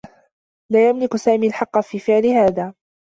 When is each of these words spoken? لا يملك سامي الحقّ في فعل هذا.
لا 0.71 0.89
يملك 0.89 1.15
سامي 1.15 1.47
الحقّ 1.47 1.79
في 1.79 1.99
فعل 1.99 2.25
هذا. 2.25 2.73